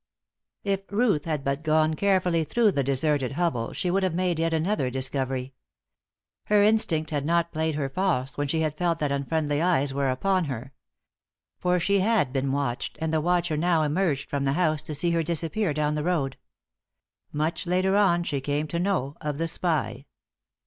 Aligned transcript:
If 0.63 0.79
Ruth 0.91 1.25
had 1.25 1.43
but 1.43 1.61
gone 1.61 1.93
carefully 1.93 2.43
through 2.43 2.71
the 2.71 2.83
deserted 2.83 3.33
hovel 3.33 3.71
she 3.71 3.91
would 3.91 4.01
have 4.01 4.15
made 4.15 4.39
yet 4.39 4.51
another 4.51 4.89
discovery. 4.89 5.53
Her 6.45 6.63
instinct 6.63 7.11
had 7.11 7.23
not 7.23 7.51
played 7.51 7.75
her 7.75 7.87
false 7.87 8.35
when 8.35 8.47
she 8.47 8.61
had 8.61 8.75
felt 8.75 8.97
that 8.97 9.11
unfriendly 9.11 9.61
eyes 9.61 9.93
were 9.93 10.09
upon 10.09 10.45
her. 10.45 10.73
For 11.59 11.79
she 11.79 11.99
had 11.99 12.33
been 12.33 12.51
watched, 12.51 12.97
and 12.99 13.13
the 13.13 13.21
watcher 13.21 13.55
now 13.57 13.83
emerged 13.83 14.27
from 14.27 14.43
the 14.43 14.53
house 14.53 14.81
to 14.81 14.95
see 14.95 15.11
her 15.11 15.21
disappear 15.21 15.71
down 15.71 15.93
the 15.93 16.03
road. 16.03 16.35
Much 17.31 17.67
later 17.67 17.95
on 17.95 18.23
she 18.23 18.41
came 18.41 18.67
to 18.69 18.79
know 18.79 19.17
of 19.21 19.37
the 19.37 19.47
spy. 19.47 20.07